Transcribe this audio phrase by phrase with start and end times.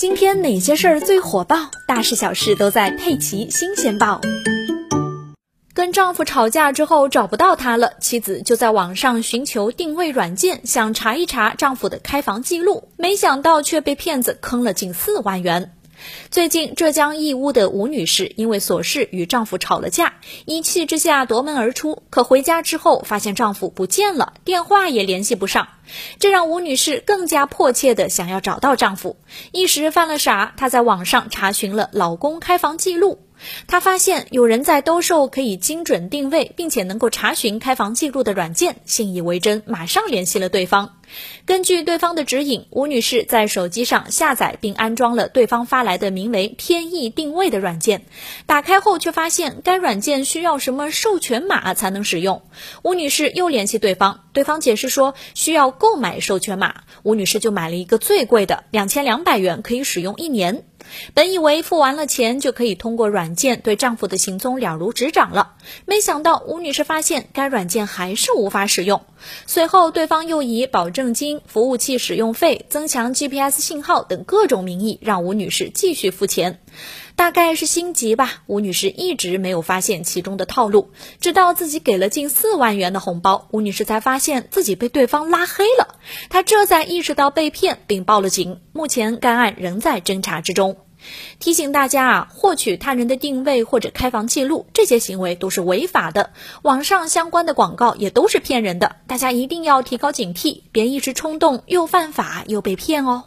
[0.00, 1.70] 今天哪些事儿最火爆？
[1.86, 4.18] 大事小事都在《佩奇新鲜报》。
[5.74, 15.74] 跟丈夫吵架之后找不到他了，妻子就在网上寻求定位软件，想查一查丈夫的开房记录，没想到却被骗子坑了近四万元。
[16.30, 20.14] 最近，浙江义乌的吴女士因为琐事与丈夫吵了架，
[20.46, 22.04] 一气之下夺门而出。
[22.08, 25.68] 可回家之后，发现丈夫不见了，电话也联系不上，
[26.18, 29.16] 这让吴女士更加迫切地想要找到丈夫。
[29.52, 33.20] 一时犯了傻，她在网上查询了老公开房记录。
[33.66, 40.96] 她发现有人在兜售可以精准定位，并且能够查询开房记录的软件，信以为真，马上联系了对方。
[41.46, 48.02] 根据对方的指引，吴女士在手机上下载并安装了对方发来的名为“天意定位”的软件。
[48.46, 52.42] 打开后，却发现该软件需要什么授权码才能使用。
[52.82, 56.82] 吴女士又联系对方，对方解释说需要购买授权码。
[57.02, 60.64] 吴女士就买了一个最贵的，两千两百元，可以使用一年。
[61.14, 65.52] 本以为付完了钱就可以通过软件对丈夫的行踪了如指掌了，
[65.84, 69.02] 没想到吴女士发现该软件还是无法使用。
[69.46, 76.60] 随后，对方又以保证金、服务器使用费、增强 GPS 信号等各种名义让吴女士继续付钱。
[77.20, 80.90] 大概是心急吧，吴女士一直没有发现其中的套路，
[81.20, 85.96] 直到自己给了近四万元的红包，吴女士才发现自己被对方拉黑了。
[86.30, 88.62] 她这才意识到被骗，并报了警。
[88.72, 90.78] 目前该案仍在侦查之中。
[91.38, 96.30] 提醒大家啊，获取他人的定位或者开房记录，这些行为都是违法的。
[96.62, 103.24] 网上相关的广告也都是骗人的，大家一定要提高警惕，别一时冲动又犯法又被骗哦。